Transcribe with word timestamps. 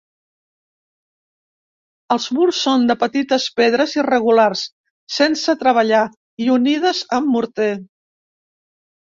Els 2.15 2.25
murs 2.37 2.61
són 2.67 2.87
de 2.91 2.95
petites 3.03 3.45
pedres 3.59 3.93
irregulars 3.99 4.65
sense 5.19 5.57
treballar 5.61 6.01
i 6.47 6.51
unides 6.57 7.05
amb 7.21 7.33
morter. 7.37 7.71